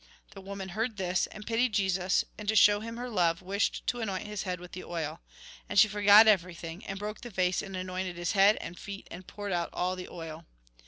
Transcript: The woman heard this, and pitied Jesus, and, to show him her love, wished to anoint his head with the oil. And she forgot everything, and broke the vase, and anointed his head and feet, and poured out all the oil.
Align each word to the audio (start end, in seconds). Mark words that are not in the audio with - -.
The 0.31 0.41
woman 0.41 0.69
heard 0.69 0.97
this, 0.97 1.27
and 1.27 1.45
pitied 1.45 1.73
Jesus, 1.75 2.25
and, 2.35 2.47
to 2.49 2.55
show 2.55 2.79
him 2.79 2.97
her 2.97 3.07
love, 3.07 3.43
wished 3.43 3.85
to 3.85 4.01
anoint 4.01 4.25
his 4.25 4.41
head 4.41 4.59
with 4.59 4.71
the 4.71 4.83
oil. 4.83 5.21
And 5.69 5.77
she 5.77 5.87
forgot 5.87 6.25
everything, 6.27 6.83
and 6.87 6.97
broke 6.97 7.21
the 7.21 7.29
vase, 7.29 7.61
and 7.61 7.75
anointed 7.75 8.17
his 8.17 8.31
head 8.31 8.57
and 8.61 8.79
feet, 8.79 9.07
and 9.11 9.27
poured 9.27 9.51
out 9.51 9.69
all 9.73 9.95
the 9.95 10.09
oil. 10.09 10.47